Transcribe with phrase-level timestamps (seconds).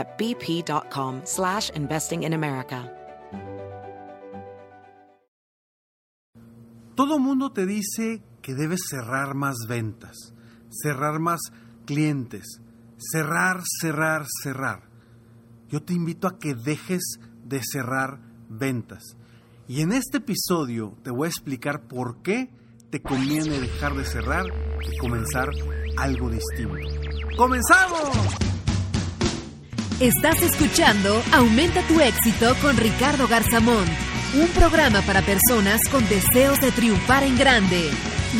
[0.00, 2.90] at bp.com slash investing in America.
[6.96, 10.34] Todo mundo te dice que debes cerrar más ventas,
[10.70, 11.40] cerrar más
[11.86, 12.60] clientes,
[12.98, 14.82] cerrar, cerrar, cerrar.
[15.68, 19.16] Yo te invito a que dejes de cerrar ventas.
[19.66, 22.50] Y en este episodio te voy a explicar por qué
[22.90, 24.44] te conviene dejar de cerrar
[24.92, 25.48] y comenzar
[25.96, 26.74] algo distinto.
[27.36, 28.49] ¡Comenzamos!
[30.00, 33.84] Estás escuchando Aumenta tu éxito con Ricardo Garzamón,
[34.32, 37.90] un programa para personas con deseos de triunfar en grande.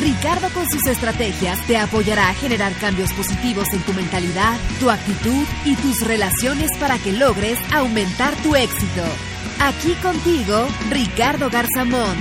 [0.01, 5.45] Ricardo con sus estrategias te apoyará a generar cambios positivos en tu mentalidad, tu actitud
[5.67, 9.03] y tus relaciones para que logres aumentar tu éxito.
[9.61, 12.17] Aquí contigo, Ricardo Garzamón.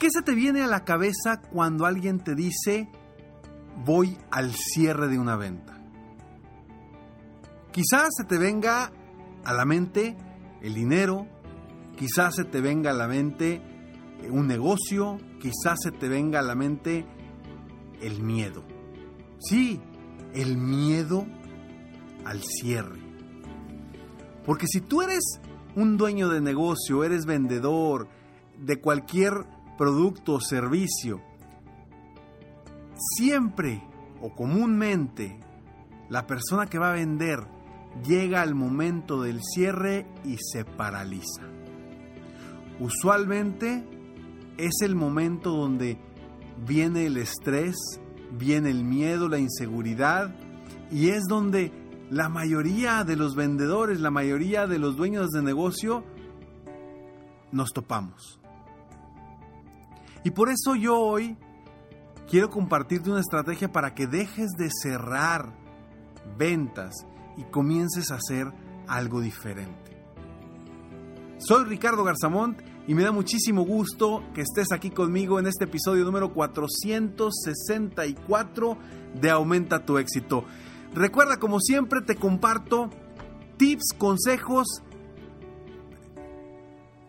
[0.00, 2.88] ¿Qué se te viene a la cabeza cuando alguien te dice
[3.84, 5.73] voy al cierre de una venta?
[7.74, 8.92] Quizás se te venga
[9.42, 10.16] a la mente
[10.62, 11.26] el dinero,
[11.96, 13.60] quizás se te venga a la mente
[14.30, 17.04] un negocio, quizás se te venga a la mente
[18.00, 18.62] el miedo.
[19.40, 19.80] Sí,
[20.34, 21.26] el miedo
[22.24, 23.00] al cierre.
[24.46, 25.40] Porque si tú eres
[25.74, 28.06] un dueño de negocio, eres vendedor
[28.56, 29.32] de cualquier
[29.76, 31.20] producto o servicio,
[33.16, 33.82] siempre
[34.20, 35.40] o comúnmente
[36.08, 37.53] la persona que va a vender
[38.02, 41.42] llega al momento del cierre y se paraliza.
[42.80, 43.84] Usualmente
[44.56, 45.98] es el momento donde
[46.66, 47.76] viene el estrés,
[48.32, 50.34] viene el miedo, la inseguridad
[50.90, 51.72] y es donde
[52.10, 56.04] la mayoría de los vendedores, la mayoría de los dueños de negocio
[57.52, 58.40] nos topamos.
[60.24, 61.36] Y por eso yo hoy
[62.28, 65.54] quiero compartirte una estrategia para que dejes de cerrar
[66.38, 66.92] ventas
[67.36, 68.52] y comiences a hacer
[68.86, 69.92] algo diferente.
[71.38, 76.04] Soy Ricardo Garzamont y me da muchísimo gusto que estés aquí conmigo en este episodio
[76.04, 78.78] número 464
[79.20, 80.44] de Aumenta tu éxito.
[80.94, 82.90] Recuerda, como siempre, te comparto
[83.56, 84.82] tips, consejos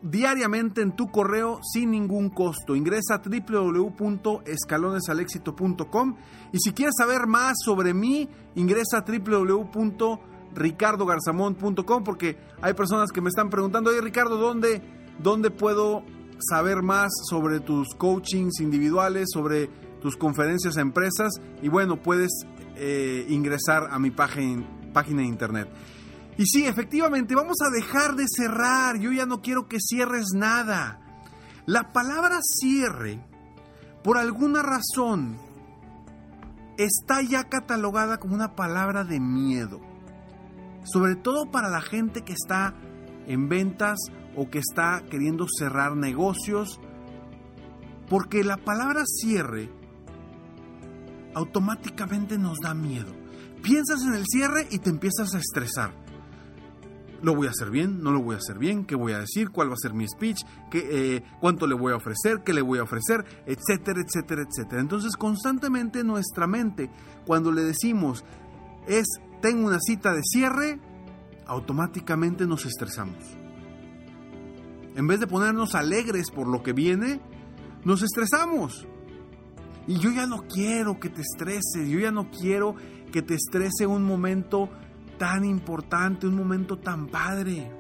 [0.06, 2.76] diariamente en tu correo sin ningún costo.
[2.76, 6.16] Ingresa a www.escalonesalexito.com
[6.52, 13.30] y si quieres saber más sobre mí, ingresa a www.ricardogarzamont.com porque hay personas que me
[13.30, 14.84] están preguntando, oye Ricardo, ¿dónde,
[15.20, 16.04] ¿dónde puedo
[16.40, 21.34] saber más sobre tus coachings individuales, sobre tus conferencias a empresas?
[21.64, 22.30] Y bueno, puedes
[22.76, 25.68] eh, ingresar a mi página, página de internet.
[26.38, 29.00] Y sí, efectivamente, vamos a dejar de cerrar.
[29.00, 31.00] Yo ya no quiero que cierres nada.
[31.66, 33.26] La palabra cierre,
[34.04, 35.38] por alguna razón,
[36.78, 39.80] está ya catalogada como una palabra de miedo.
[40.84, 42.76] Sobre todo para la gente que está
[43.28, 43.98] en ventas
[44.36, 46.82] o que está queriendo cerrar negocios.
[48.10, 49.72] Porque la palabra cierre
[51.34, 53.14] automáticamente nos da miedo.
[53.64, 56.05] Piensas en el cierre y te empiezas a estresar
[57.22, 58.04] ¿Lo voy a hacer bien?
[58.04, 58.86] ¿No lo voy a hacer bien?
[58.86, 59.50] ¿Qué voy a decir?
[59.50, 60.42] ¿Cuál va a ser mi speech?
[60.70, 62.42] ¿Qué, eh, ¿Cuánto le voy a ofrecer?
[62.44, 63.26] ¿Qué le voy a ofrecer?
[63.46, 64.82] Etcétera, etcétera, etcétera.
[64.82, 66.90] Entonces constantemente nuestra mente,
[67.26, 68.24] cuando le decimos
[68.88, 69.06] es
[69.42, 70.80] tengo una cita de cierre,
[71.46, 73.18] automáticamente nos estresamos.
[74.96, 77.20] En vez de ponernos alegres por lo que viene,
[77.84, 78.88] nos estresamos.
[79.88, 82.76] Y yo ya no quiero que te estreses, yo ya no quiero
[83.12, 84.70] que te estrese un momento
[85.18, 87.72] tan importante, un momento tan padre.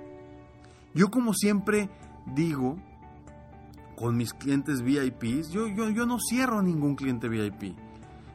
[0.93, 1.89] Yo como siempre
[2.33, 2.77] digo
[3.95, 7.75] con mis clientes VIPs, yo, yo, yo no cierro ningún cliente VIP.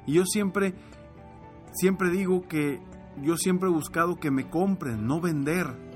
[0.06, 0.74] Y yo siempre,
[1.72, 2.80] siempre digo que
[3.22, 5.90] yo siempre he buscado que me compren, no vender.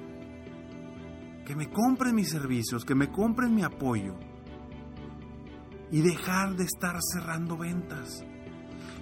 [1.47, 4.15] que me compren mis servicios, que me compren mi apoyo
[5.91, 8.25] y dejar de estar cerrando ventas.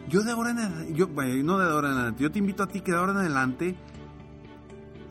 [0.08, 2.66] Yo de ahora en adelante, yo, no de ahora en adelante, yo te invito a
[2.66, 3.76] ti que de ahora en adelante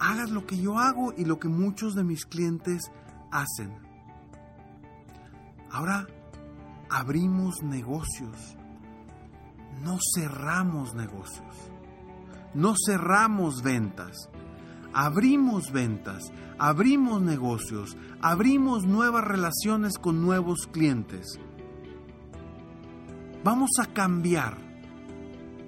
[0.02, 2.92] hagas lo que yo hago y lo que muchos de mis clientes
[3.32, 3.72] hacen.
[5.70, 6.08] Ahora
[6.90, 8.58] abrimos negocios,
[9.84, 11.56] no cerramos negocios,
[12.54, 14.30] no cerramos ventas,
[14.92, 21.40] abrimos ventas, abrimos negocios, abrimos nuevas relaciones con nuevos clientes.
[23.44, 24.58] Vamos a cambiar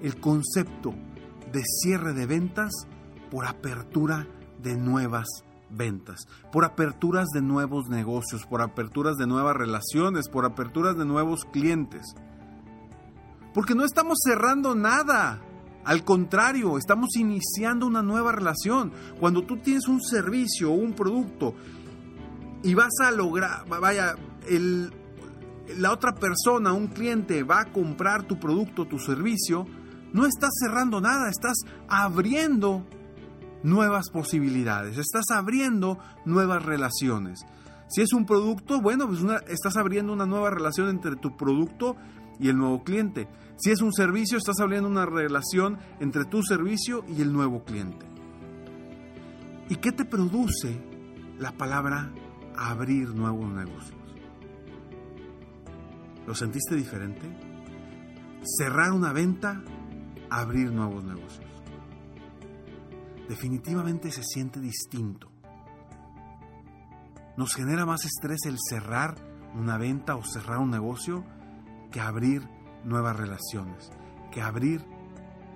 [0.02, 0.92] el concepto
[1.52, 2.72] de cierre de ventas
[3.34, 4.28] por apertura
[4.62, 5.26] de nuevas
[5.68, 11.44] ventas, por aperturas de nuevos negocios, por aperturas de nuevas relaciones, por aperturas de nuevos
[11.44, 12.14] clientes.
[13.52, 15.42] Porque no estamos cerrando nada.
[15.84, 18.92] Al contrario, estamos iniciando una nueva relación.
[19.18, 21.56] Cuando tú tienes un servicio o un producto
[22.62, 24.14] y vas a lograr, vaya,
[25.76, 29.66] la otra persona, un cliente, va a comprar tu producto, tu servicio,
[30.12, 31.56] no estás cerrando nada, estás
[31.88, 32.86] abriendo
[33.64, 37.44] nuevas posibilidades, estás abriendo nuevas relaciones.
[37.88, 41.96] Si es un producto, bueno, pues estás abriendo una nueva relación entre tu producto
[42.38, 43.26] y el nuevo cliente.
[43.56, 48.06] Si es un servicio, estás abriendo una relación entre tu servicio y el nuevo cliente.
[49.68, 50.78] ¿Y qué te produce
[51.38, 52.12] la palabra
[52.56, 53.98] abrir nuevos negocios?
[56.26, 57.22] ¿Lo sentiste diferente?
[58.42, 59.62] Cerrar una venta,
[60.30, 61.53] abrir nuevos negocios
[63.28, 65.30] definitivamente se siente distinto.
[67.36, 69.16] Nos genera más estrés el cerrar
[69.54, 71.24] una venta o cerrar un negocio
[71.90, 72.48] que abrir
[72.84, 73.90] nuevas relaciones,
[74.30, 74.84] que abrir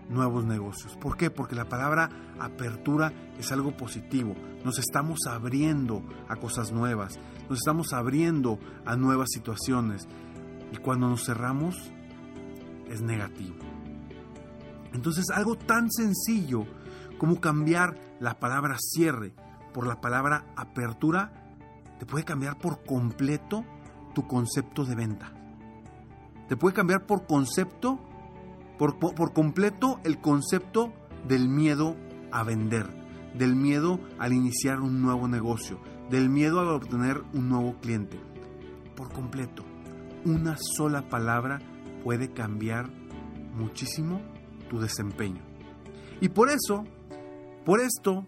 [0.08, 0.96] nuevos negocios.
[0.96, 1.30] ¿Por qué?
[1.30, 2.08] Porque la palabra
[2.40, 4.34] apertura es algo positivo.
[4.64, 7.18] Nos estamos abriendo a cosas nuevas,
[7.48, 10.08] nos estamos abriendo a nuevas situaciones.
[10.72, 11.76] Y cuando nos cerramos,
[12.88, 13.56] es negativo.
[14.92, 16.66] Entonces, algo tan sencillo
[17.18, 19.34] cómo cambiar la palabra cierre
[19.72, 21.32] por la palabra apertura
[21.98, 23.64] te puede cambiar por completo
[24.14, 25.32] tu concepto de venta.
[26.48, 27.98] Te puede cambiar por concepto,
[28.78, 30.92] por, por, completo el concepto
[31.26, 31.96] del miedo
[32.32, 32.86] a vender,
[33.34, 35.78] del miedo al iniciar un nuevo negocio,
[36.08, 38.18] del miedo a obtener un nuevo cliente.
[38.96, 39.64] Por completo,
[40.24, 41.58] una sola palabra
[42.02, 42.88] puede cambiar
[43.54, 44.22] muchísimo
[44.70, 45.42] tu desempeño.
[46.20, 46.84] Y por eso
[47.64, 48.26] por esto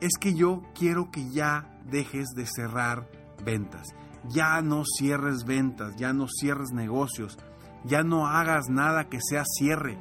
[0.00, 3.08] es que yo quiero que ya dejes de cerrar
[3.44, 3.88] ventas.
[4.28, 7.38] Ya no cierres ventas, ya no cierres negocios,
[7.84, 9.98] ya no hagas nada que sea cierre.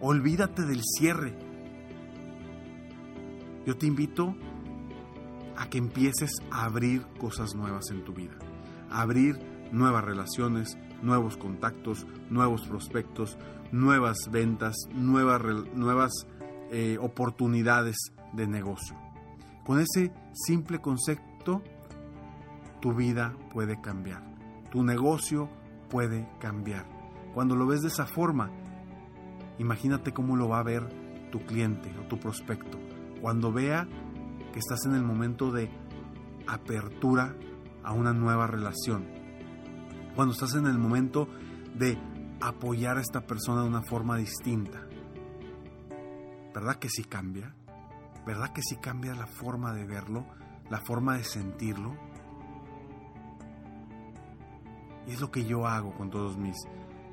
[0.00, 1.36] Olvídate del cierre.
[3.66, 4.34] Yo te invito
[5.56, 8.38] a que empieces a abrir cosas nuevas en tu vida.
[8.90, 9.38] A abrir
[9.72, 13.36] nuevas relaciones, nuevos contactos, nuevos prospectos,
[13.72, 15.42] nuevas ventas, nuevas,
[15.74, 16.12] nuevas
[16.70, 17.96] eh, oportunidades
[18.32, 18.96] de negocio.
[19.64, 21.62] Con ese simple concepto,
[22.80, 24.22] tu vida puede cambiar,
[24.70, 25.48] tu negocio
[25.88, 26.86] puede cambiar.
[27.34, 28.50] Cuando lo ves de esa forma,
[29.58, 30.88] imagínate cómo lo va a ver
[31.30, 32.78] tu cliente o tu prospecto.
[33.20, 33.86] Cuando vea
[34.52, 35.70] que estás en el momento de
[36.46, 37.34] apertura
[37.82, 39.06] a una nueva relación.
[40.14, 41.28] Cuando estás en el momento
[41.74, 41.98] de
[42.40, 44.87] apoyar a esta persona de una forma distinta.
[46.54, 47.54] ¿Verdad que sí cambia?
[48.26, 50.26] ¿Verdad que sí cambia la forma de verlo,
[50.70, 51.96] la forma de sentirlo?
[55.06, 56.56] Y es lo que yo hago con todos mis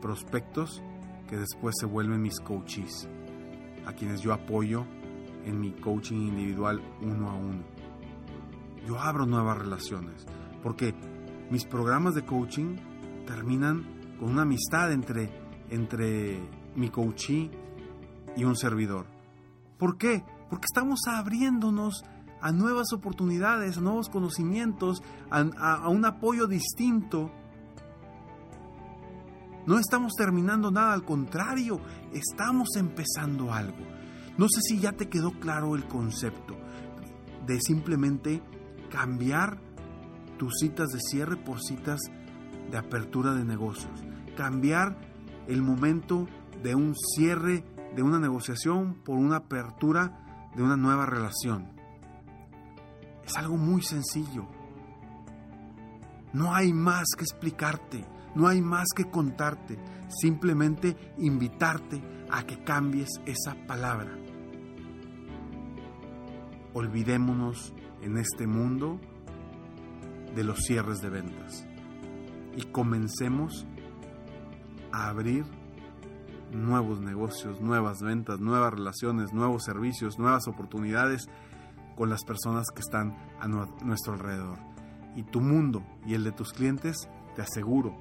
[0.02, 0.84] prospectos
[1.28, 3.08] que después se vuelven mis coaches,
[3.86, 4.86] a quienes yo apoyo
[5.46, 7.64] en mi coaching individual uno a uno.
[8.86, 10.26] Yo abro nuevas relaciones,
[10.62, 10.94] porque
[11.50, 12.76] mis programas de coaching
[13.26, 15.30] terminan con una amistad entre,
[15.70, 16.40] entre
[16.76, 17.50] mi coachee
[18.36, 19.15] y un servidor.
[19.78, 20.24] ¿Por qué?
[20.50, 22.04] Porque estamos abriéndonos
[22.42, 27.32] a nuevas oportunidades, a nuevos conocimientos, a, un apoyo distinto.
[29.66, 31.80] No estamos terminando nada, al contrario,
[32.14, 33.84] estamos empezando algo.
[34.38, 36.56] No sé si ya te quedó claro el concepto
[37.46, 38.44] de simplemente
[38.92, 39.60] cambiar
[40.38, 42.00] tus citas de cierre por citas
[42.70, 44.04] de apertura de negocios.
[44.38, 44.98] Cambiar
[45.48, 46.28] el momento
[46.62, 47.64] de un cierre
[47.96, 51.70] de una negociación por una apertura de una nueva relación.
[53.26, 54.48] Es algo muy sencillo.
[56.34, 63.10] No hay más que explicarte, no hay más que contarte, simplemente invitarte a que cambies
[63.26, 64.12] esa palabra.
[66.74, 69.00] Olvidémonos en este mundo
[70.36, 71.66] de los cierres de ventas
[72.58, 73.66] y comencemos
[74.92, 75.46] a abrir
[76.56, 81.28] nuevos negocios, nuevas ventas, nuevas relaciones, nuevos servicios, nuevas oportunidades
[81.96, 84.58] con las personas que están a nuestro alrededor.
[85.16, 87.96] Y tu mundo y el de tus clientes, te aseguro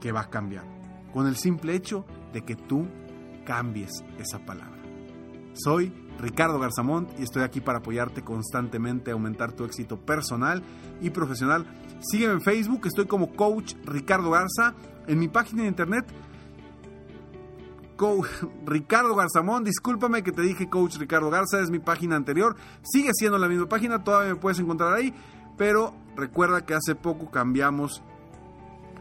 [0.00, 0.64] que va a cambiar.
[1.12, 2.86] Con el simple hecho de que tú
[3.44, 4.76] cambies esa palabra.
[5.54, 10.62] Soy Ricardo Garzamont y estoy aquí para apoyarte constantemente a aumentar tu éxito personal
[11.00, 11.66] y profesional.
[12.00, 14.74] Sígueme en Facebook, estoy como Coach Ricardo Garza.
[15.06, 16.04] En mi página de internet
[17.96, 18.26] Coach
[18.64, 19.62] Ricardo Garzamón.
[19.64, 22.56] Discúlpame que te dije Coach Ricardo Garza, es mi página anterior.
[22.82, 25.14] Sigue siendo la misma página, todavía me puedes encontrar ahí.
[25.56, 28.02] Pero recuerda que hace poco cambiamos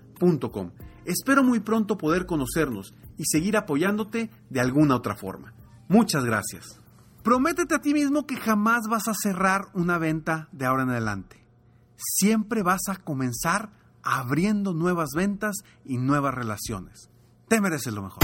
[1.05, 5.53] Espero muy pronto poder conocernos y seguir apoyándote de alguna otra forma.
[5.87, 6.79] Muchas gracias.
[7.23, 11.45] Prométete a ti mismo que jamás vas a cerrar una venta de ahora en adelante.
[11.95, 13.71] Siempre vas a comenzar
[14.03, 17.09] abriendo nuevas ventas y nuevas relaciones.
[17.47, 18.23] Te mereces lo mejor.